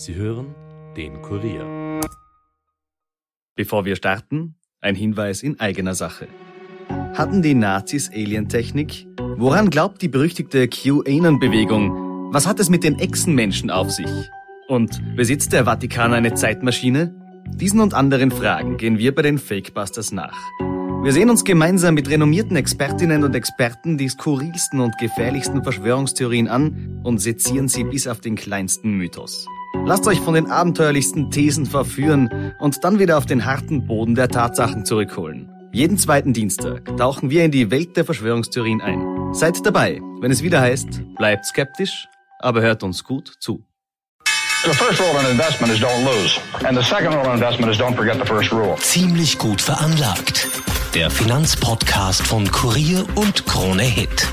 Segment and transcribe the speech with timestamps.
[0.00, 0.54] Sie hören
[0.96, 2.00] den Kurier.
[3.54, 6.26] Bevor wir starten, ein Hinweis in eigener Sache.
[7.12, 9.06] Hatten die Nazis Alientechnik?
[9.36, 12.32] Woran glaubt die berüchtigte QAnon-Bewegung?
[12.32, 14.08] Was hat es mit den Echsenmenschen auf sich?
[14.68, 17.14] Und besitzt der Vatikan eine Zeitmaschine?
[17.48, 20.38] Diesen und anderen Fragen gehen wir bei den Fakebusters nach.
[21.02, 27.00] Wir sehen uns gemeinsam mit renommierten Expertinnen und Experten die skurrilsten und gefährlichsten Verschwörungstheorien an
[27.04, 29.46] und sezieren sie bis auf den kleinsten Mythos.
[29.86, 34.28] Lasst euch von den abenteuerlichsten Thesen verführen und dann wieder auf den harten Boden der
[34.28, 35.48] Tatsachen zurückholen.
[35.72, 39.32] Jeden zweiten Dienstag tauchen wir in die Welt der Verschwörungstheorien ein.
[39.32, 42.08] Seid dabei, wenn es wieder heißt, bleibt skeptisch,
[42.40, 43.64] aber hört uns gut zu.
[44.64, 46.38] The first rule in investment is don't lose.
[46.66, 48.76] And the second rule in investment is don't forget the first rule.
[48.76, 50.46] Ziemlich gut veranlagt.
[50.94, 54.26] Der Finanzpodcast von Kurier und Krone Hit.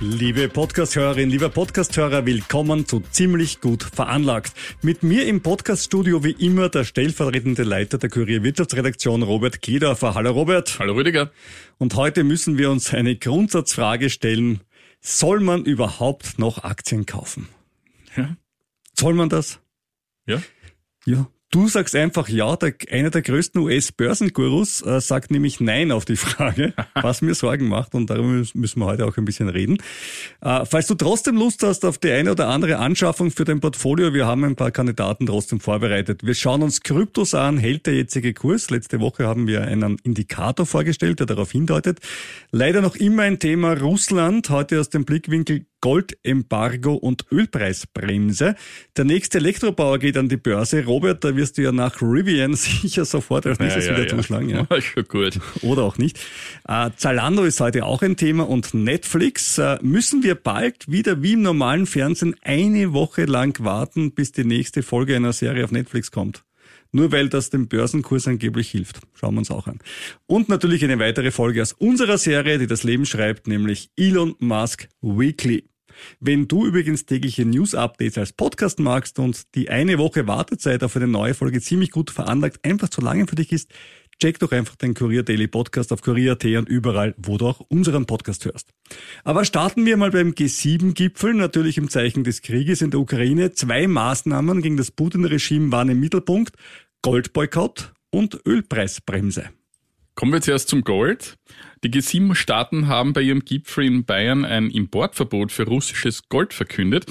[0.00, 4.52] Liebe Podcasthörerin, lieber Podcasthörer, willkommen zu Ziemlich gut veranlagt.
[4.82, 10.16] Mit mir im Podcaststudio wie immer der stellvertretende Leiter der Kurier Wirtschaftsredaktion Robert Kiedorfer.
[10.16, 10.80] Hallo Robert.
[10.80, 11.30] Hallo Rüdiger.
[11.78, 14.60] Und heute müssen wir uns eine Grundsatzfrage stellen.
[15.00, 17.48] Soll man überhaupt noch Aktien kaufen?
[18.16, 18.36] Ja.
[18.98, 19.60] Soll man das?
[20.26, 20.42] Ja.
[21.06, 21.28] Ja.
[21.52, 26.16] Du sagst einfach ja, der, einer der größten US-Börsengurus äh, sagt nämlich Nein auf die
[26.16, 29.76] Frage, was mir Sorgen macht und darüber müssen wir heute auch ein bisschen reden.
[30.40, 34.14] Äh, falls du trotzdem Lust hast auf die eine oder andere Anschaffung für dein Portfolio,
[34.14, 36.24] wir haben ein paar Kandidaten trotzdem vorbereitet.
[36.24, 38.70] Wir schauen uns Kryptos an, hält der jetzige Kurs.
[38.70, 42.00] Letzte Woche haben wir einen Indikator vorgestellt, der darauf hindeutet.
[42.50, 48.54] Leider noch immer ein Thema Russland, heute aus dem Blickwinkel Goldembargo und Ölpreisbremse.
[48.96, 50.84] Der nächste Elektrobauer geht an die Börse.
[50.86, 54.16] Robert, da wirst du ja nach Rivian sicher sofort als nächstes ja, wieder ja.
[54.16, 54.48] zuschlagen.
[54.52, 54.80] Ja.
[54.80, 55.40] Schon gut.
[55.62, 56.18] Oder auch nicht.
[56.68, 59.58] Äh, Zalando ist heute auch ein Thema und Netflix.
[59.58, 64.44] Äh, müssen wir bald wieder wie im normalen Fernsehen eine Woche lang warten, bis die
[64.44, 66.44] nächste Folge einer Serie auf Netflix kommt?
[66.92, 69.00] Nur weil das dem Börsenkurs angeblich hilft.
[69.14, 69.78] Schauen wir uns auch an.
[70.26, 74.88] Und natürlich eine weitere Folge aus unserer Serie, die das Leben schreibt, nämlich Elon Musk
[75.00, 75.64] Weekly.
[76.20, 81.08] Wenn du übrigens tägliche News-Updates als Podcast magst und die eine Woche Wartezeit auf eine
[81.08, 83.72] neue Folge ziemlich gut veranlagt einfach zu lange für dich ist,
[84.20, 88.06] check doch einfach den Kurier Daily Podcast auf Kurier.at und überall, wo du auch unseren
[88.06, 88.70] Podcast hörst.
[89.24, 93.52] Aber starten wir mal beim G7-Gipfel, natürlich im Zeichen des Krieges in der Ukraine.
[93.52, 96.54] Zwei Maßnahmen gegen das Putin-Regime waren im Mittelpunkt.
[97.02, 99.50] Goldboykott und Ölpreisbremse.
[100.14, 101.36] Kommen wir zuerst zum Gold.
[101.84, 107.06] Die G7-Staaten haben bei ihrem Gipfel in Bayern ein Importverbot für russisches Gold verkündet.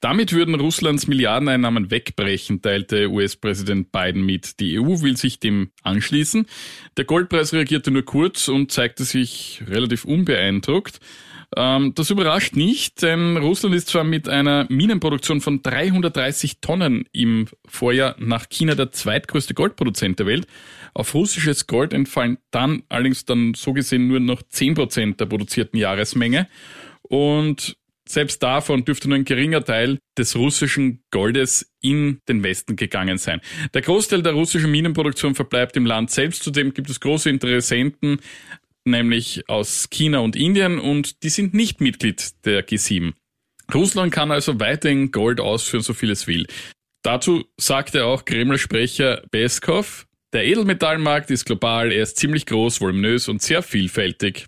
[0.00, 4.58] Damit würden Russlands Milliardeneinnahmen wegbrechen, teilte US-Präsident Biden mit.
[4.58, 6.46] Die EU will sich dem anschließen.
[6.96, 10.98] Der Goldpreis reagierte nur kurz und zeigte sich relativ unbeeindruckt.
[11.56, 17.46] Ähm, das überrascht nicht, denn Russland ist zwar mit einer Minenproduktion von 330 Tonnen im
[17.66, 20.46] Vorjahr nach China der zweitgrößte Goldproduzent der Welt.
[20.94, 25.78] Auf russisches Gold entfallen dann allerdings dann so gesehen nur noch 10 Prozent der produzierten
[25.78, 26.48] Jahresmenge.
[27.02, 27.76] Und
[28.08, 33.40] selbst davon dürfte nur ein geringer Teil des russischen Goldes in den Westen gegangen sein.
[33.74, 36.42] Der Großteil der russischen Minenproduktion verbleibt im Land selbst.
[36.42, 38.18] Zudem gibt es große Interessenten,
[38.84, 43.12] nämlich aus China und Indien, und die sind nicht Mitglied der G7.
[43.72, 46.46] Russland kann also weiterhin Gold ausführen, so viel es will.
[47.02, 53.42] Dazu sagte auch Kreml-Sprecher Peskov, der Edelmetallmarkt ist global, er ist ziemlich groß, voluminös und
[53.42, 54.46] sehr vielfältig.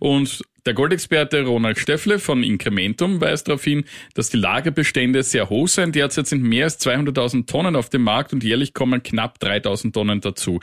[0.00, 3.84] Und der Goldexperte Ronald Steffle von Incrementum weist darauf hin,
[4.14, 5.92] dass die Lagerbestände sehr hoch seien.
[5.92, 10.20] Derzeit sind mehr als 200.000 Tonnen auf dem Markt und jährlich kommen knapp 3.000 Tonnen
[10.20, 10.60] dazu.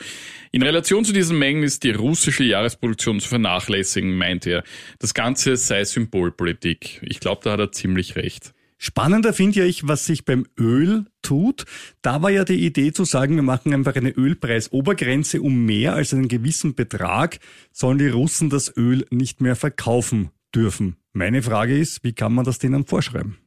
[0.52, 4.62] In Relation zu diesen Mengen ist die russische Jahresproduktion zu vernachlässigen, meint er.
[5.00, 7.00] Das Ganze sei Symbolpolitik.
[7.02, 8.53] Ich glaube, da hat er ziemlich recht.
[8.76, 11.64] Spannender finde ich, was sich beim Öl tut.
[12.02, 16.12] Da war ja die Idee zu sagen, wir machen einfach eine Ölpreisobergrenze um mehr als
[16.12, 17.38] einen gewissen Betrag,
[17.72, 20.96] sollen die Russen das Öl nicht mehr verkaufen dürfen.
[21.12, 23.38] Meine Frage ist, wie kann man das denen vorschreiben?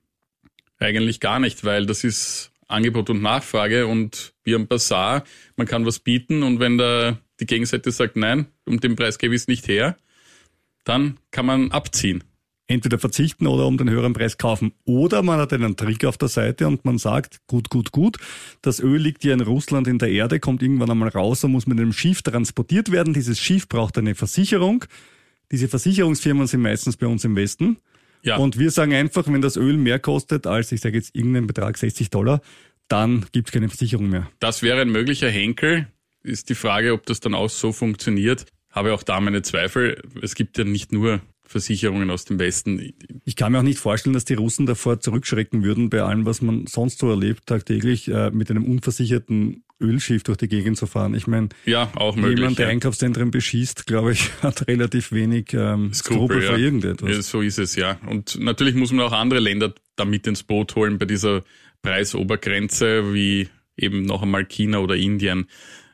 [0.79, 5.23] Eigentlich gar nicht, weil das ist Angebot und Nachfrage und wie am Bazar,
[5.55, 9.35] man kann was bieten und wenn da die Gegenseite sagt, nein, um den Preis gebe
[9.35, 9.97] ich es nicht her,
[10.83, 12.23] dann kann man abziehen
[12.67, 14.73] entweder verzichten oder um den höheren Preis kaufen.
[14.85, 18.17] Oder man hat einen Trick auf der Seite und man sagt, gut, gut, gut,
[18.61, 21.67] das Öl liegt ja in Russland in der Erde, kommt irgendwann einmal raus und muss
[21.67, 23.13] mit einem Schiff transportiert werden.
[23.13, 24.85] Dieses Schiff braucht eine Versicherung.
[25.51, 27.77] Diese Versicherungsfirmen sind meistens bei uns im Westen.
[28.21, 28.35] Ja.
[28.37, 31.77] Und wir sagen einfach, wenn das Öl mehr kostet als, ich sage jetzt irgendeinen Betrag,
[31.77, 32.41] 60 Dollar,
[32.89, 34.29] dann gibt es keine Versicherung mehr.
[34.39, 35.87] Das wäre ein möglicher Henkel.
[36.23, 38.45] Ist die Frage, ob das dann auch so funktioniert.
[38.71, 40.01] Habe auch da meine Zweifel.
[40.21, 42.93] Es gibt ja nicht nur Versicherungen aus dem Westen.
[43.25, 46.41] Ich kann mir auch nicht vorstellen, dass die Russen davor zurückschrecken würden, bei allem, was
[46.41, 51.13] man sonst so erlebt, tagtäglich äh, mit einem unversicherten Ölschiff durch die Gegend zu fahren.
[51.13, 52.71] Ich meine, ja, auch möglich, jemand, der ja.
[52.71, 56.53] Einkaufszentren beschießt, glaube ich, hat relativ wenig ähm, Skrupel, ja.
[56.53, 57.09] für irgendetwas.
[57.09, 57.99] Ja, so ist es, ja.
[58.07, 61.43] Und natürlich muss man auch andere Länder damit ins Boot holen bei dieser
[61.81, 65.47] Preisobergrenze, wie eben noch einmal China oder Indien,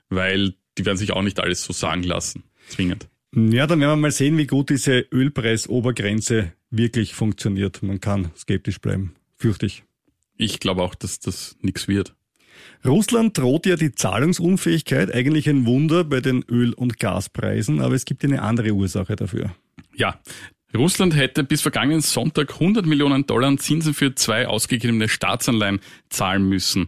[0.09, 3.07] weil die werden sich auch nicht alles so sagen lassen, zwingend.
[3.35, 7.81] Ja, dann werden wir mal sehen, wie gut diese Ölpreisobergrenze wirklich funktioniert.
[7.81, 9.83] Man kann skeptisch bleiben, fürchte ich.
[10.37, 12.13] Ich glaube auch, dass das nichts wird.
[12.85, 18.05] Russland droht ja die Zahlungsunfähigkeit, eigentlich ein Wunder bei den Öl- und Gaspreisen, aber es
[18.05, 19.55] gibt eine andere Ursache dafür.
[19.95, 20.19] Ja,
[20.75, 25.79] Russland hätte bis vergangenen Sonntag 100 Millionen Dollar an Zinsen für zwei ausgegebene Staatsanleihen
[26.09, 26.87] zahlen müssen.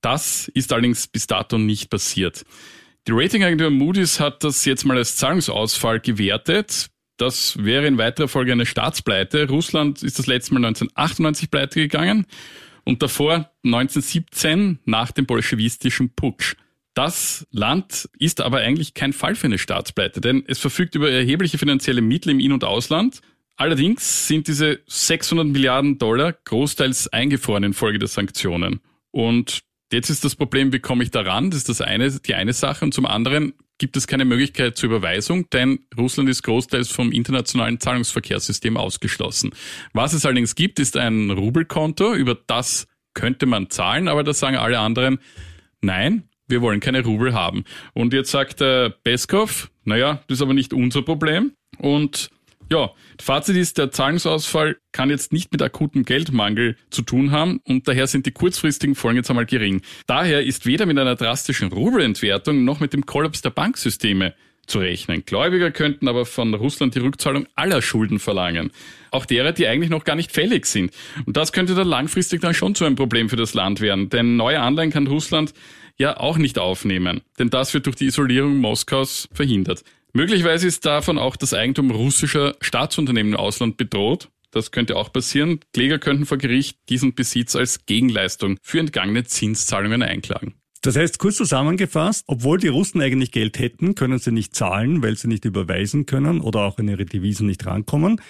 [0.00, 2.44] Das ist allerdings bis dato nicht passiert.
[3.06, 6.88] Die Ratingagentur Moody's hat das jetzt mal als Zahlungsausfall gewertet.
[7.18, 9.46] Das wäre in weiterer Folge eine Staatspleite.
[9.48, 12.26] Russland ist das letzte Mal 1998 pleite gegangen
[12.84, 16.56] und davor 1917 nach dem bolschewistischen Putsch.
[16.94, 21.58] Das Land ist aber eigentlich kein Fall für eine Staatspleite, denn es verfügt über erhebliche
[21.58, 23.20] finanzielle Mittel im In- und Ausland.
[23.56, 28.80] Allerdings sind diese 600 Milliarden Dollar großteils eingefroren infolge der Sanktionen.
[29.10, 29.62] Und
[29.94, 31.50] jetzt ist das Problem, wie komme ich daran?
[31.50, 32.84] Das ist das eine, die eine Sache.
[32.84, 37.80] Und zum anderen gibt es keine Möglichkeit zur Überweisung, denn Russland ist großteils vom internationalen
[37.80, 39.52] Zahlungsverkehrssystem ausgeschlossen.
[39.92, 44.56] Was es allerdings gibt, ist ein Rubelkonto, über das könnte man zahlen, aber da sagen
[44.56, 45.18] alle anderen,
[45.80, 47.64] nein, wir wollen keine Rubel haben.
[47.94, 51.52] Und jetzt sagt der Peskov, naja, das ist aber nicht unser Problem.
[51.78, 52.30] Und
[52.70, 52.90] ja,
[53.20, 58.06] Fazit ist, der Zahlungsausfall kann jetzt nicht mit akutem Geldmangel zu tun haben und daher
[58.06, 59.82] sind die kurzfristigen Folgen jetzt einmal gering.
[60.06, 64.34] Daher ist weder mit einer drastischen Rubelentwertung noch mit dem Kollaps der Banksysteme
[64.66, 65.24] zu rechnen.
[65.26, 68.70] Gläubiger könnten aber von Russland die Rückzahlung aller Schulden verlangen.
[69.10, 70.92] Auch derer, die eigentlich noch gar nicht fällig sind.
[71.26, 74.08] Und das könnte dann langfristig dann schon zu einem Problem für das Land werden.
[74.08, 75.52] Denn neue Anleihen kann Russland
[75.96, 77.20] ja auch nicht aufnehmen.
[77.38, 79.84] Denn das wird durch die Isolierung Moskaus verhindert.
[80.16, 84.28] Möglicherweise ist davon auch das Eigentum russischer Staatsunternehmen im Ausland bedroht.
[84.52, 85.58] Das könnte auch passieren.
[85.72, 90.54] Kläger könnten vor Gericht diesen Besitz als Gegenleistung für entgangene Zinszahlungen einklagen.
[90.82, 95.16] Das heißt, kurz zusammengefasst, obwohl die Russen eigentlich Geld hätten, können sie nicht zahlen, weil
[95.16, 98.20] sie nicht überweisen können oder auch in ihre Devisen nicht rankommen.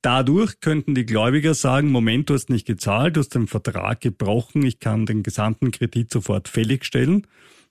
[0.00, 4.64] Dadurch könnten die Gläubiger sagen, Moment, du hast nicht gezahlt, du hast den Vertrag gebrochen,
[4.64, 7.26] ich kann den gesamten Kredit sofort fälligstellen.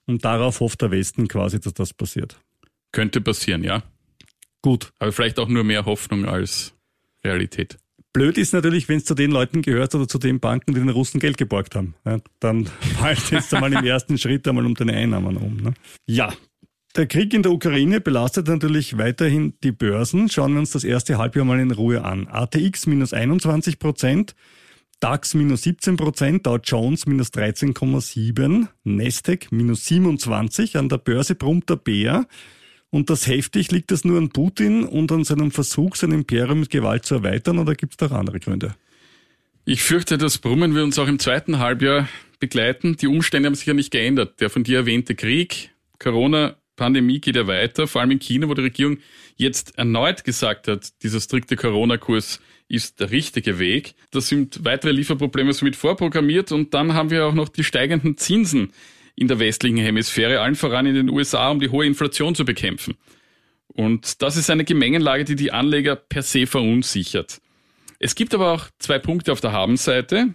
[0.07, 2.37] Und darauf hofft der Westen quasi, dass das passiert.
[2.91, 3.83] Könnte passieren, ja.
[4.61, 4.91] Gut.
[4.99, 6.73] Aber vielleicht auch nur mehr Hoffnung als
[7.23, 7.77] Realität.
[8.13, 10.89] Blöd ist natürlich, wenn es zu den Leuten gehört oder zu den Banken, die den
[10.89, 11.95] Russen Geld geborgt haben.
[12.05, 12.65] Ja, dann
[12.99, 15.57] fällt jetzt einmal im ersten Schritt einmal um deine Einnahmen um.
[15.57, 15.73] Ne?
[16.05, 16.33] Ja,
[16.97, 20.29] der Krieg in der Ukraine belastet natürlich weiterhin die Börsen.
[20.29, 22.27] Schauen wir uns das erste Halbjahr mal in Ruhe an.
[22.27, 24.35] ATX minus 21 Prozent,
[24.99, 30.75] DAX minus 17 Prozent, Dow Jones minus 13,7, Nasdaq minus 27.
[30.75, 32.27] An der Börse brummt der Bär.
[32.91, 36.69] Und das heftig, liegt das nur an Putin und an seinem Versuch, sein Imperium mit
[36.69, 38.75] Gewalt zu erweitern oder gibt es da auch andere Gründe?
[39.63, 42.09] Ich fürchte, das Brummen wird uns auch im zweiten Halbjahr
[42.39, 42.97] begleiten.
[42.97, 44.41] Die Umstände haben sich ja nicht geändert.
[44.41, 48.55] Der von dir erwähnte Krieg, Corona, Pandemie geht ja weiter, vor allem in China, wo
[48.55, 48.97] die Regierung
[49.37, 53.93] jetzt erneut gesagt hat, dieser strikte Corona-Kurs ist der richtige Weg.
[54.11, 58.73] Da sind weitere Lieferprobleme somit vorprogrammiert und dann haben wir auch noch die steigenden Zinsen
[59.15, 62.95] in der westlichen Hemisphäre, allen voran in den USA, um die hohe Inflation zu bekämpfen.
[63.67, 67.41] Und das ist eine Gemengenlage, die die Anleger per se verunsichert.
[67.99, 70.33] Es gibt aber auch zwei Punkte auf der Habenseite.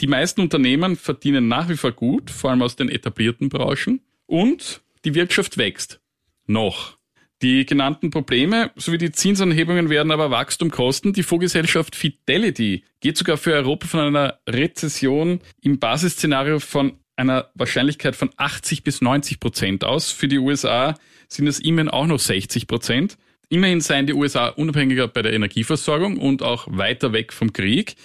[0.00, 4.00] Die meisten Unternehmen verdienen nach wie vor gut, vor allem aus den etablierten Branchen.
[4.26, 6.00] Und die Wirtschaft wächst.
[6.46, 6.98] Noch.
[7.42, 11.12] Die genannten Probleme sowie die Zinsanhebungen werden aber Wachstum kosten.
[11.12, 18.16] Die Fondsgesellschaft Fidelity geht sogar für Europa von einer Rezession im Basisszenario von einer Wahrscheinlichkeit
[18.16, 20.10] von 80 bis 90 Prozent aus.
[20.10, 20.94] Für die USA
[21.28, 23.18] sind es immerhin auch noch 60 Prozent.
[23.48, 27.96] Immerhin seien die USA unabhängiger bei der Energieversorgung und auch weiter weg vom Krieg.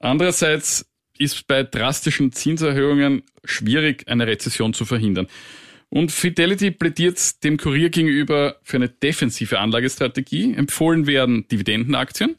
[0.00, 5.28] Andererseits ist bei drastischen Zinserhöhungen schwierig, eine Rezession zu verhindern.
[5.90, 10.54] Und Fidelity plädiert dem Kurier gegenüber für eine defensive Anlagestrategie.
[10.54, 12.34] Empfohlen werden Dividendenaktien.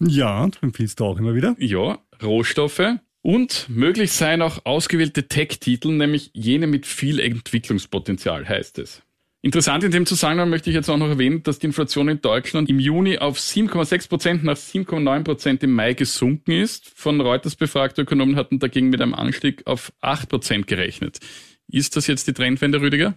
[0.00, 1.56] Ja, das empfiehlst du auch immer wieder.
[1.58, 2.96] Ja, Rohstoffe.
[3.26, 9.02] Und möglich seien auch ausgewählte Tech-Titel, nämlich jene mit viel Entwicklungspotenzial, heißt es.
[9.42, 12.70] Interessant in dem Zusammenhang möchte ich jetzt auch noch erwähnen, dass die Inflation in Deutschland
[12.70, 16.88] im Juni auf 7,6 Prozent nach 7,9 Prozent im Mai gesunken ist.
[16.94, 21.18] Von Reuters befragte Ökonomen hatten dagegen mit einem Anstieg auf 8 Prozent gerechnet.
[21.66, 23.16] Ist das jetzt die Trendwende, Rüdiger?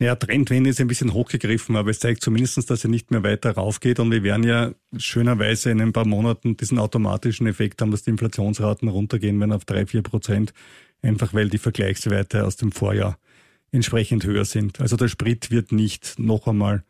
[0.00, 3.50] Ja, Trendwende ist ein bisschen hochgegriffen, aber es zeigt zumindest, dass er nicht mehr weiter
[3.50, 8.02] raufgeht und wir werden ja schönerweise in ein paar Monaten diesen automatischen Effekt haben, dass
[8.02, 10.54] die Inflationsraten runtergehen werden auf drei, vier Prozent,
[11.02, 13.18] einfach weil die Vergleichswerte aus dem Vorjahr
[13.72, 14.80] entsprechend höher sind.
[14.80, 16.82] Also der Sprit wird nicht noch einmal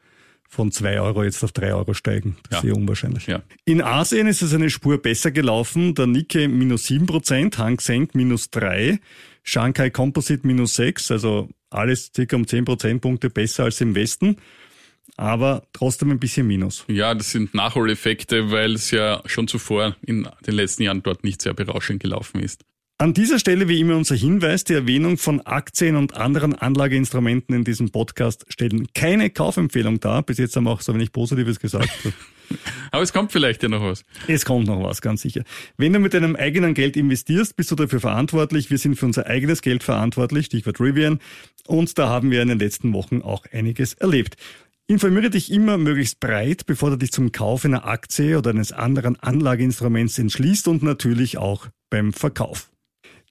[0.48, 2.36] von zwei Euro jetzt auf drei Euro steigen.
[2.48, 2.58] Das ja.
[2.58, 3.26] ist eher unwahrscheinlich.
[3.26, 3.42] Ja.
[3.64, 5.94] In Asien ist es eine Spur besser gelaufen.
[5.96, 9.00] Der Nikkei minus sieben Prozent, Hang Seng minus drei,
[9.42, 14.36] Shanghai Composite minus sechs, also alles circa um zehn Prozentpunkte besser als im Westen.
[15.16, 16.84] Aber trotzdem ein bisschen Minus.
[16.88, 21.42] Ja, das sind Nachholeffekte, weil es ja schon zuvor in den letzten Jahren dort nicht
[21.42, 22.64] sehr berauschend gelaufen ist.
[23.00, 27.64] An dieser Stelle wie immer unser Hinweis, die Erwähnung von Aktien und anderen Anlageinstrumenten in
[27.64, 30.22] diesem Podcast stellen keine Kaufempfehlung dar.
[30.22, 31.88] Bis jetzt haben wir auch so wenig Positives gesagt.
[32.90, 34.04] Aber es kommt vielleicht ja noch was.
[34.28, 35.44] Es kommt noch was, ganz sicher.
[35.78, 38.68] Wenn du mit deinem eigenen Geld investierst, bist du dafür verantwortlich.
[38.68, 41.20] Wir sind für unser eigenes Geld verantwortlich, Stichwort Rivian.
[41.66, 44.36] Und da haben wir in den letzten Wochen auch einiges erlebt.
[44.88, 49.18] Informiere dich immer möglichst breit, bevor du dich zum Kauf einer Aktie oder eines anderen
[49.18, 52.69] Anlageinstruments entschließt und natürlich auch beim Verkauf.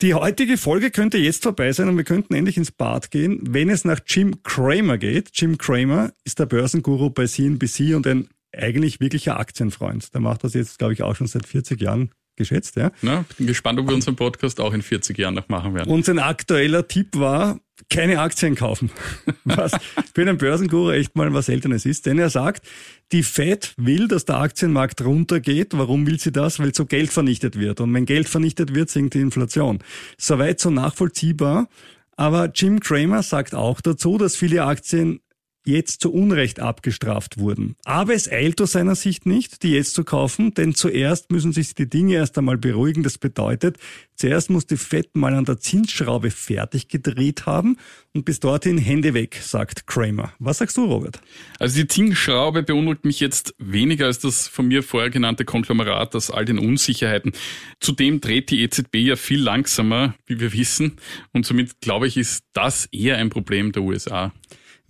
[0.01, 3.69] Die heutige Folge könnte jetzt vorbei sein und wir könnten endlich ins Bad gehen, wenn
[3.69, 5.31] es nach Jim Cramer geht.
[5.33, 10.13] Jim Cramer ist der Börsenguru bei CNBC und ein eigentlich wirklicher Aktienfreund.
[10.13, 12.77] Der macht das jetzt, glaube ich, auch schon seit 40 Jahren geschätzt.
[12.77, 12.93] Ja?
[13.01, 15.91] Na, bin gespannt, ob wir unseren Podcast auch in 40 Jahren noch machen werden.
[15.91, 18.91] Und sein aktueller Tipp war, keine Aktien kaufen.
[19.45, 19.71] Was
[20.13, 22.05] für einen Börsenguru echt mal was Seltenes ist.
[22.05, 22.67] Denn er sagt,
[23.11, 25.77] die Fed will, dass der Aktienmarkt runtergeht.
[25.77, 26.59] Warum will sie das?
[26.59, 27.81] Weil so Geld vernichtet wird.
[27.81, 29.79] Und wenn Geld vernichtet wird, sinkt die Inflation.
[30.17, 31.67] Soweit so nachvollziehbar.
[32.15, 35.21] Aber Jim Cramer sagt auch dazu, dass viele Aktien
[35.65, 37.75] jetzt zu Unrecht abgestraft wurden.
[37.85, 41.75] Aber es eilt aus seiner Sicht nicht, die jetzt zu kaufen, denn zuerst müssen sich
[41.75, 43.03] die Dinge erst einmal beruhigen.
[43.03, 43.77] Das bedeutet,
[44.15, 47.77] zuerst muss die FED mal an der Zinsschraube fertig gedreht haben
[48.13, 50.33] und bis dorthin Hände weg, sagt Kramer.
[50.39, 51.21] Was sagst du, Robert?
[51.59, 56.31] Also die Zinsschraube beunruhigt mich jetzt weniger als das von mir vorher genannte Konglomerat aus
[56.31, 57.33] all den Unsicherheiten.
[57.79, 60.97] Zudem dreht die EZB ja viel langsamer, wie wir wissen.
[61.33, 64.33] Und somit glaube ich, ist das eher ein Problem der USA.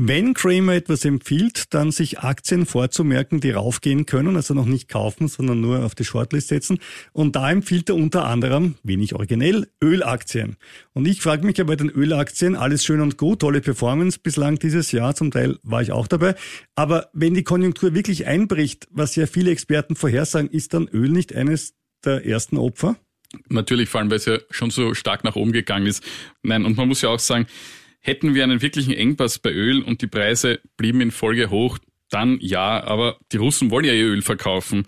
[0.01, 5.27] Wenn Kramer etwas empfiehlt, dann sich Aktien vorzumerken, die raufgehen können, also noch nicht kaufen,
[5.27, 6.79] sondern nur auf die Shortlist setzen.
[7.11, 10.55] Und da empfiehlt er unter anderem, wenig originell, Ölaktien.
[10.93, 14.57] Und ich frage mich ja bei den Ölaktien, alles schön und gut, tolle Performance bislang
[14.57, 16.33] dieses Jahr, zum Teil war ich auch dabei.
[16.75, 21.35] Aber wenn die Konjunktur wirklich einbricht, was ja viele Experten vorhersagen, ist dann Öl nicht
[21.35, 21.73] eines
[22.05, 22.95] der ersten Opfer?
[23.49, 26.05] Natürlich, vor allem, weil es ja schon so stark nach oben gegangen ist.
[26.41, 27.47] Nein, und man muss ja auch sagen,
[28.01, 31.77] Hätten wir einen wirklichen Engpass bei Öl und die Preise blieben in Folge hoch,
[32.09, 34.85] dann ja, aber die Russen wollen ja ihr Öl verkaufen.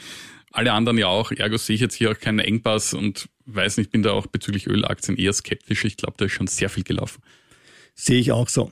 [0.51, 1.31] Alle anderen ja auch.
[1.31, 4.67] Ergo sehe ich jetzt hier auch keinen Engpass und weiß nicht, bin da auch bezüglich
[4.67, 5.85] Ölaktien eher skeptisch.
[5.85, 7.21] Ich glaube, da ist schon sehr viel gelaufen.
[7.93, 8.71] Sehe ich auch so.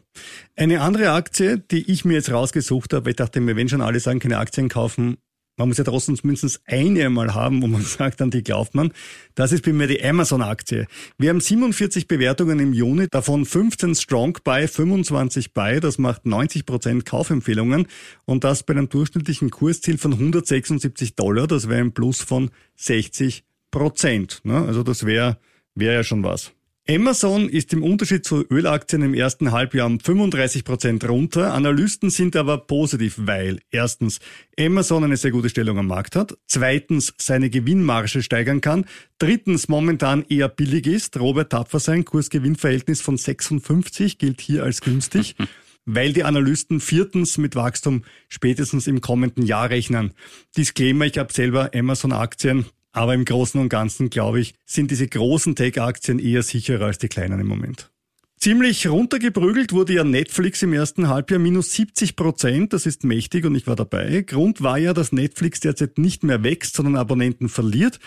[0.56, 4.00] Eine andere Aktie, die ich mir jetzt rausgesucht habe, ich dachte mir, wenn schon alle
[4.00, 5.18] sagen, keine Aktien kaufen,
[5.60, 8.92] man muss ja trotzdem mindestens eine mal haben, wo man sagt, an die glaubt man.
[9.36, 10.88] Das ist bei mir die Amazon-Aktie.
[11.18, 15.82] Wir haben 47 Bewertungen im Juni, davon 15 Strong Buy, 25 Buy.
[15.82, 17.88] Das macht 90 Prozent Kaufempfehlungen
[18.26, 21.46] und das bei einem durchschnittlichen Kursziel von 176 Dollar.
[21.46, 24.40] Das wäre ein Plus von 60 Prozent.
[24.44, 24.64] Ne?
[24.66, 25.38] Also das wäre
[25.76, 26.54] wäre ja schon was.
[26.90, 31.54] Amazon ist im Unterschied zu Ölaktien im ersten Halbjahr um 35 Prozent runter.
[31.54, 34.20] Analysten sind aber positiv, weil erstens
[34.60, 38.86] Amazon eine sehr gute Stellung am Markt hat, zweitens seine Gewinnmarge steigern kann,
[39.20, 41.20] drittens momentan eher billig ist.
[41.20, 45.36] Robert Tapfer sein Kursgewinnverhältnis von 56 gilt hier als günstig.
[45.92, 50.14] weil die Analysten viertens mit Wachstum spätestens im kommenden Jahr rechnen.
[50.56, 55.56] Disclaimer, ich habe selber Amazon-Aktien, aber im Großen und Ganzen, glaube ich, sind diese großen
[55.56, 57.92] Tech-Aktien eher sicherer als die kleinen im Moment.
[58.40, 62.72] Ziemlich runtergeprügelt wurde ja Netflix im ersten Halbjahr minus 70 Prozent.
[62.72, 64.22] Das ist mächtig und ich war dabei.
[64.22, 68.00] Grund war ja, dass Netflix derzeit nicht mehr wächst, sondern Abonnenten verliert.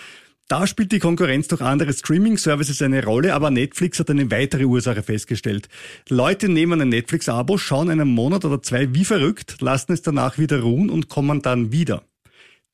[0.47, 5.03] Da spielt die Konkurrenz durch andere Streaming-Services eine Rolle, aber Netflix hat eine weitere Ursache
[5.03, 5.69] festgestellt.
[6.09, 10.61] Leute nehmen ein Netflix-Abo, schauen einen Monat oder zwei wie verrückt, lassen es danach wieder
[10.61, 12.03] ruhen und kommen dann wieder.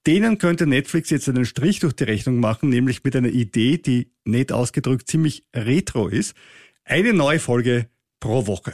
[0.08, 4.12] Denen könnte Netflix jetzt einen Strich durch die Rechnung machen, nämlich mit einer Idee, die
[4.24, 6.36] nett ausgedrückt ziemlich retro ist.
[6.86, 7.90] Eine neue Folge
[8.20, 8.74] pro Woche.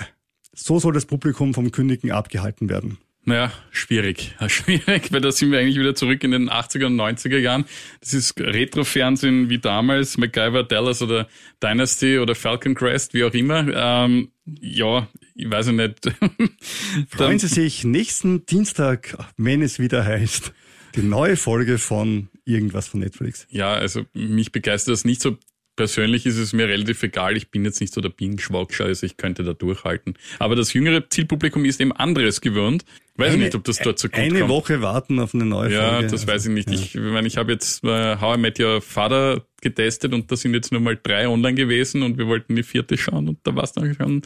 [0.53, 2.97] So soll das Publikum vom Kündigen abgehalten werden.
[3.27, 4.35] Naja, schwierig.
[4.47, 7.65] Schwierig, weil da sind wir eigentlich wieder zurück in den 80er und 90er Jahren.
[7.99, 11.27] Das ist Retro-Fernsehen wie damals, MacGyver, Dallas oder
[11.61, 13.65] Dynasty oder Falcon Crest, wie auch immer.
[13.73, 16.13] Ähm, ja, ich weiß nicht.
[17.09, 20.53] Freuen Sie sich nächsten Dienstag, wenn es wieder heißt.
[20.95, 23.47] Die neue Folge von irgendwas von Netflix.
[23.49, 25.37] Ja, also mich begeistert das nicht so.
[25.77, 27.35] persönlich ist es mir relativ egal.
[27.35, 30.13] Ich bin jetzt nicht so der Binge-Watcher, also ich könnte da durchhalten.
[30.39, 32.85] Aber das jüngere Zielpublikum ist eben anderes gewöhnt.
[33.17, 34.51] Weiß Eine- nicht, ob das dort so gut Eine kommt.
[34.51, 36.07] Woche warten auf eine neue Ja, Folge.
[36.11, 36.69] das weiß ich nicht.
[36.69, 36.75] Ja.
[37.05, 40.53] Ich meine, ich habe jetzt äh, How I Met Your Father getestet und da sind
[40.53, 43.63] jetzt nur mal drei online gewesen und wir wollten die vierte schauen und da war
[43.65, 44.21] es dann schon ein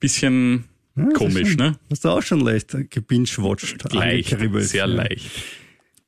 [0.00, 0.64] bisschen
[1.14, 1.78] komisch, ne?
[1.90, 4.84] Hast du auch schon leicht gebingewatcht, Leicht, sehr Ja.
[4.86, 5.30] leicht.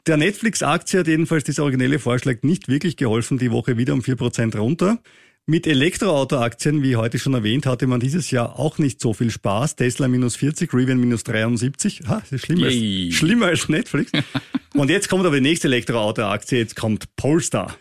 [0.07, 4.57] Der Netflix-Aktie hat jedenfalls dieser originelle Vorschlag nicht wirklich geholfen, die Woche wieder um 4%
[4.57, 4.99] runter.
[5.47, 9.76] Mit Elektroauto-Aktien, wie heute schon erwähnt, hatte man dieses Jahr auch nicht so viel Spaß.
[9.76, 12.02] Tesla minus 40, Rivian minus 73.
[12.07, 14.12] Ha, das ist schlimmer als, schlimmer als Netflix.
[14.75, 17.76] Und jetzt kommt aber die nächste Elektroauto-Aktie, jetzt kommt Polestar.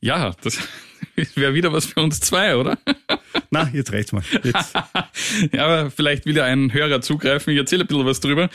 [0.00, 0.58] Ja, das
[1.34, 2.78] wäre wieder was für uns zwei, oder?
[3.50, 4.22] Na, jetzt reicht's mal.
[4.42, 4.74] Jetzt.
[5.52, 7.52] Ja, aber vielleicht will ja ein Hörer zugreifen.
[7.52, 8.50] Ich erzähle ein bisschen was drüber.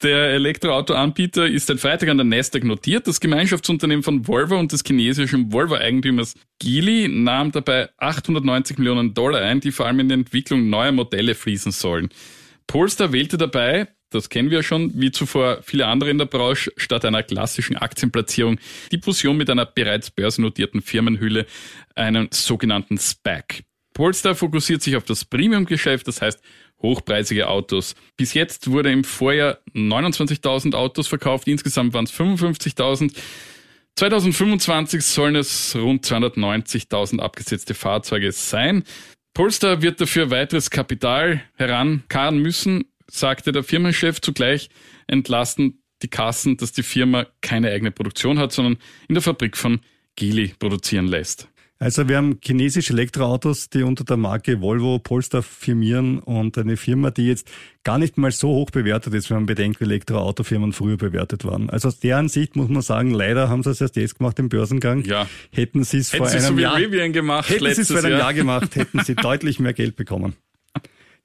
[0.00, 3.08] Der Elektroauto-Anbieter ist seit Freitag an der Nasdaq notiert.
[3.08, 9.58] Das Gemeinschaftsunternehmen von Volvo und des chinesischen Volvo-Eigentümers Geely nahm dabei 890 Millionen Dollar ein,
[9.58, 12.10] die vor allem in die Entwicklung neuer Modelle fließen sollen.
[12.68, 17.04] Polestar wählte dabei, das kennen wir schon, wie zuvor viele andere in der Branche, statt
[17.04, 18.60] einer klassischen Aktienplatzierung
[18.92, 21.44] die Fusion mit einer bereits börsennotierten Firmenhülle,
[21.96, 23.64] einen sogenannten SPAC.
[23.94, 26.40] Polestar fokussiert sich auf das Premium-Geschäft, das heißt
[26.82, 27.94] hochpreisige Autos.
[28.16, 33.14] Bis jetzt wurde im Vorjahr 29.000 Autos verkauft, insgesamt waren es 55.000.
[33.96, 38.84] 2025 sollen es rund 290.000 abgesetzte Fahrzeuge sein.
[39.34, 44.20] Polestar wird dafür weiteres Kapital herankarren müssen, sagte der Firmenchef.
[44.20, 44.68] Zugleich
[45.06, 49.80] entlasten die Kassen, dass die Firma keine eigene Produktion hat, sondern in der Fabrik von
[50.16, 51.48] Geely produzieren lässt.
[51.80, 57.12] Also wir haben chinesische Elektroautos, die unter der Marke Volvo Polestar firmieren und eine Firma,
[57.12, 57.48] die jetzt
[57.84, 61.70] gar nicht mal so hoch bewertet ist, wenn man bedenkt, wie Elektroautofirmen früher bewertet waren.
[61.70, 64.48] Also aus deren Sicht muss man sagen, leider haben sie es erst jetzt gemacht im
[64.48, 65.04] Börsengang.
[65.04, 65.28] Ja.
[65.52, 68.20] Hätten sie es vor einem so wie Jahr, gemacht hätten sie es vor einem Jahr.
[68.20, 70.34] Jahr gemacht, hätten sie deutlich mehr Geld bekommen.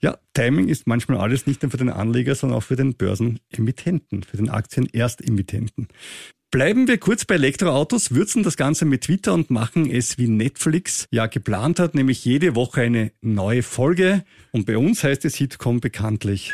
[0.02, 4.24] Ja, Timing ist manchmal alles nicht nur für den Anleger, sondern auch für den Börsenemittenten,
[4.24, 5.88] für den Aktienerstemittenten.
[6.54, 11.08] Bleiben wir kurz bei Elektroautos, würzen das Ganze mit Twitter und machen es wie Netflix
[11.10, 14.24] ja geplant hat, nämlich jede Woche eine neue Folge.
[14.52, 16.54] Und bei uns heißt es Hitcom bekanntlich.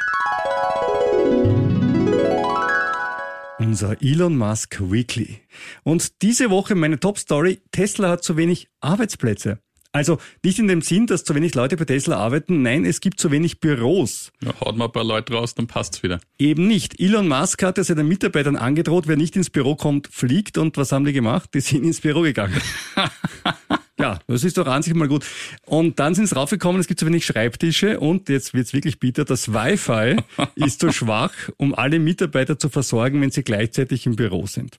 [3.57, 5.41] Unser Elon Musk Weekly.
[5.83, 7.59] Und diese Woche meine Top Story.
[7.73, 9.59] Tesla hat zu wenig Arbeitsplätze.
[9.91, 12.62] Also nicht in dem Sinn, dass zu wenig Leute bei Tesla arbeiten.
[12.62, 14.32] Nein, es gibt zu wenig Büros.
[14.43, 16.19] Ja, haut mal ein paar Leute raus, dann passt's wieder.
[16.38, 16.99] Eben nicht.
[16.99, 20.60] Elon Musk hat ja seinen Mitarbeitern angedroht, wer nicht ins Büro kommt, fliegt.
[20.60, 21.49] Und was haben die gemacht?
[21.56, 22.62] Die sind ins Büro gegangen.
[23.99, 25.25] ja, das ist doch an sich mal gut.
[25.65, 29.25] Und dann sind sie raufgekommen, es gibt zu wenig Schreibtische und jetzt wird's wirklich bitter,
[29.25, 30.17] das Wi-Fi
[30.56, 34.78] ist zu schwach, um alle Mitarbeiter zu versorgen, wenn sie gleichzeitig im Büro sind.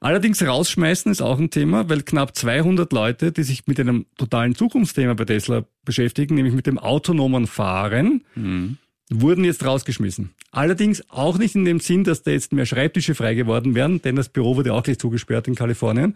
[0.00, 4.54] Allerdings rausschmeißen ist auch ein Thema, weil knapp 200 Leute, die sich mit einem totalen
[4.54, 8.24] Zukunftsthema bei Tesla beschäftigen, nämlich mit dem autonomen Fahren,
[9.10, 10.30] wurden jetzt rausgeschmissen.
[10.50, 14.16] Allerdings auch nicht in dem Sinn, dass da jetzt mehr Schreibtische frei geworden wären, denn
[14.16, 16.14] das Büro wurde auch gleich zugesperrt in Kalifornien.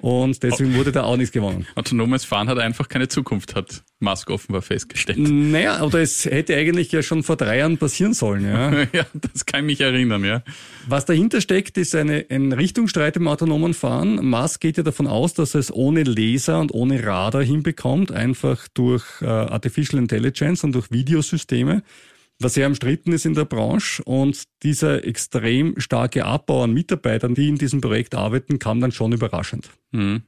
[0.00, 1.66] Und deswegen wurde da auch nichts gewonnen.
[1.74, 5.18] Autonomes Fahren hat einfach keine Zukunft, hat Musk offenbar festgestellt.
[5.18, 8.70] Naja, oder es hätte eigentlich ja schon vor drei Jahren passieren sollen, ja.
[8.92, 10.42] Ja, das kann ich mich erinnern, ja.
[10.88, 14.24] Was dahinter steckt, ist eine, ein Richtungsstreit im autonomen Fahren.
[14.24, 18.68] Musk geht ja davon aus, dass er es ohne Laser und ohne Radar hinbekommt, einfach
[18.72, 21.82] durch äh, Artificial Intelligence und durch Videosysteme,
[22.40, 24.02] was sehr umstritten ist in der Branche.
[24.04, 29.12] Und dieser extrem starke Abbau an Mitarbeitern, die in diesem Projekt arbeiten, kam dann schon
[29.12, 29.68] überraschend.
[29.92, 30.22] Mhm.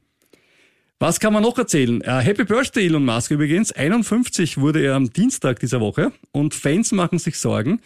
[0.98, 2.00] Was kann man noch erzählen?
[2.02, 3.72] Äh, Happy Birthday Elon Musk übrigens.
[3.72, 7.80] 51 wurde er am Dienstag dieser Woche und Fans machen sich Sorgen.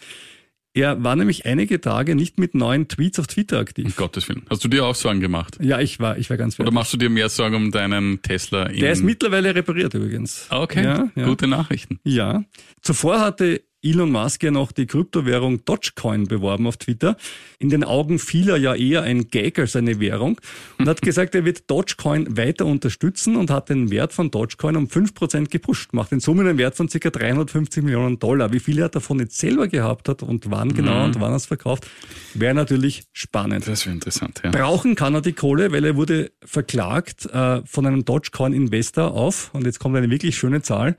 [0.75, 3.95] Er war nämlich einige Tage nicht mit neuen Tweets auf Twitter Um aktiv.
[3.95, 4.43] Gottes Willen.
[4.47, 5.57] Hast du dir auch Sorgen gemacht?
[5.59, 6.73] Ja, ich war, ich war ganz Oder fertig.
[6.75, 8.65] machst du dir mehr Sorgen um deinen Tesla?
[8.65, 10.45] Der ist mittlerweile repariert übrigens.
[10.51, 11.25] Okay, Ja, ja.
[11.25, 11.99] gute Nachrichten.
[12.03, 12.43] Ja.
[12.83, 17.15] Zuvor hatte Elon Musk ja noch die Kryptowährung Dogecoin beworben auf Twitter.
[17.59, 20.41] In den Augen vieler ja eher ein Gag als eine Währung.
[20.79, 24.85] Und hat gesagt, er wird Dogecoin weiter unterstützen und hat den Wert von Dogecoin um
[24.85, 25.93] 5% gepusht.
[25.93, 27.09] Macht in Summe einen Wert von ca.
[27.09, 28.51] 350 Millionen Dollar.
[28.51, 31.45] Wie viel er davon jetzt selber gehabt hat und wann genau und wann er es
[31.45, 31.87] verkauft,
[32.33, 33.67] wäre natürlich spannend.
[33.67, 34.51] Das wäre interessant, ja.
[34.51, 39.65] Brauchen kann er die Kohle, weil er wurde verklagt äh, von einem Dogecoin-Investor auf, und
[39.65, 40.97] jetzt kommt eine wirklich schöne Zahl,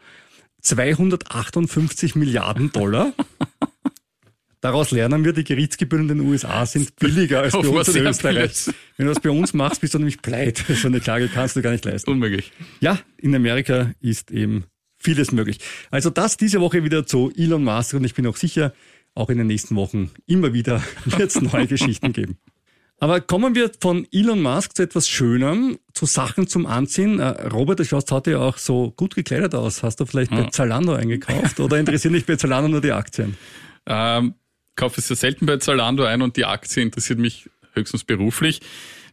[0.63, 3.13] 258 Milliarden Dollar.
[4.61, 8.07] Daraus lernen wir, die Gerichtsgebühren in den USA sind billiger als bei Offenbar uns in
[8.07, 8.71] Österreich.
[8.97, 10.65] Wenn du das bei uns machst, bist du nämlich pleit.
[10.75, 12.11] So eine Klage kannst du gar nicht leisten.
[12.11, 12.53] Unmöglich.
[12.81, 14.65] Ja, in Amerika ist eben
[14.99, 15.61] vieles möglich.
[15.91, 18.73] Also das diese Woche wieder zu Elon Musk und ich bin auch sicher,
[19.15, 22.39] auch in den nächsten Wochen immer wieder wird es neue Geschichten geben.
[23.01, 27.21] Aber kommen wir von Elon Musk zu etwas Schönerem, zu Sachen zum Anziehen.
[27.21, 29.85] Äh, Robert, du schaust heute ja auch so gut gekleidet aus.
[29.85, 33.37] Hast du vielleicht bei Zalando eingekauft oder interessieren dich bei Zalando nur die Aktien?
[33.91, 34.35] Ähm,
[34.77, 38.61] kaufe sehr selten bei Zalando ein und die Aktie interessiert mich höchstens beruflich.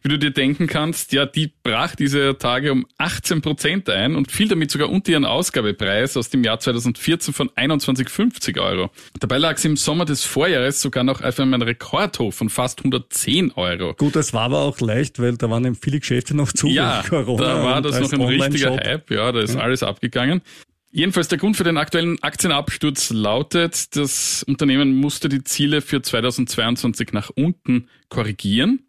[0.02, 4.30] Wie du dir denken kannst, ja, die brach diese Tage um 18 Prozent ein und
[4.30, 8.90] fiel damit sogar unter ihren Ausgabepreis aus dem Jahr 2014 von 21,50 Euro.
[9.20, 13.52] Dabei lag sie im Sommer des Vorjahres sogar noch auf einem Rekordhoch von fast 110
[13.52, 13.94] Euro.
[13.94, 17.02] Gut, das war aber auch leicht, weil da waren eben viele Geschäfte noch zu Ja,
[17.08, 17.44] Corona.
[17.44, 18.76] da war das noch ein richtiger.
[18.76, 19.10] Hype.
[19.10, 20.42] Ja, da ist alles abgegangen.
[20.92, 27.12] Jedenfalls der Grund für den aktuellen Aktienabsturz lautet, das Unternehmen musste die Ziele für 2022
[27.12, 28.85] nach unten korrigieren.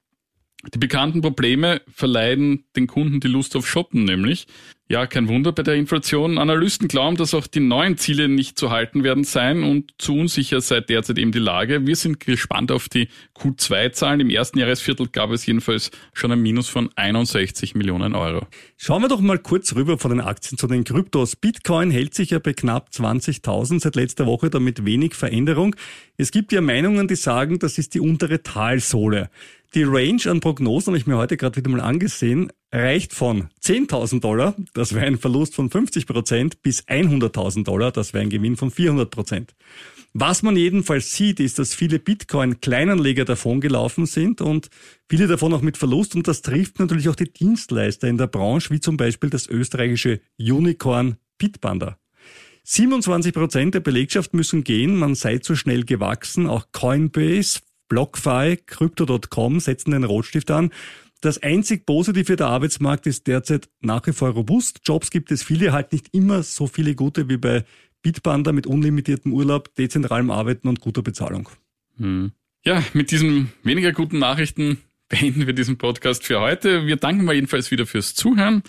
[0.73, 4.47] Die bekannten Probleme verleiden den Kunden die Lust auf Shoppen nämlich.
[4.89, 6.37] Ja, kein Wunder bei der Inflation.
[6.37, 10.61] Analysten glauben, dass auch die neuen Ziele nicht zu halten werden sein und zu unsicher
[10.61, 11.85] sei derzeit eben die Lage.
[11.85, 14.21] Wir sind gespannt auf die Q2-Zahlen.
[14.21, 18.47] Im ersten Jahresviertel gab es jedenfalls schon ein Minus von 61 Millionen Euro.
[18.77, 21.35] Schauen wir doch mal kurz rüber von den Aktien zu den Kryptos.
[21.35, 25.75] Bitcoin hält sich ja bei knapp 20.000 seit letzter Woche, damit wenig Veränderung.
[26.15, 29.29] Es gibt ja Meinungen, die sagen, das ist die untere Talsohle.
[29.73, 34.21] Die Range an Prognosen habe ich mir heute gerade wieder mal angesehen, reicht von 10.000
[34.21, 38.55] Dollar, das wäre ein Verlust von 50 Prozent, bis 100.000 Dollar, das wäre ein Gewinn
[38.55, 39.55] von 400 Prozent.
[40.13, 44.69] Was man jedenfalls sieht, ist, dass viele Bitcoin-Kleinanleger davongelaufen sind und
[45.07, 46.15] viele davon auch mit Verlust.
[46.15, 50.19] Und das trifft natürlich auch die Dienstleister in der Branche, wie zum Beispiel das österreichische
[50.39, 51.99] Unicorn Bitpanda.
[52.63, 56.47] 27 Prozent der Belegschaft müssen gehen, man sei zu schnell gewachsen.
[56.47, 60.71] Auch Coinbase, BlockFi, Crypto.com setzen den Rotstift an.
[61.21, 64.81] Das einzig Positive der Arbeitsmarkt ist derzeit nach wie vor robust.
[64.83, 67.65] Jobs gibt es viele, halt nicht immer so viele gute wie bei
[68.03, 71.49] Bitpanda mit unlimitiertem Urlaub, dezentralem Arbeiten und guter Bezahlung.
[72.63, 74.77] Ja, mit diesen weniger guten Nachrichten
[75.09, 76.85] beenden wir diesen Podcast für heute.
[76.85, 78.61] Wir danken mal jedenfalls wieder fürs Zuhören.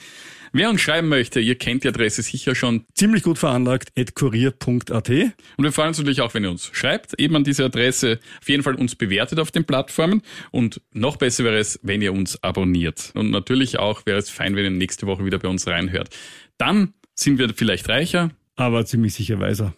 [0.52, 2.84] Wer uns schreiben möchte, ihr kennt die Adresse sicher schon.
[2.94, 5.08] Ziemlich gut veranlagt, at kurier.at.
[5.10, 8.48] Und wir freuen uns natürlich auch, wenn ihr uns schreibt, eben an diese Adresse, auf
[8.48, 10.22] jeden Fall uns bewertet auf den Plattformen.
[10.50, 13.12] Und noch besser wäre es, wenn ihr uns abonniert.
[13.14, 16.08] Und natürlich auch wäre es fein, wenn ihr nächste Woche wieder bei uns reinhört.
[16.56, 19.74] Dann sind wir vielleicht reicher, Aber ziemlich sicher weiser.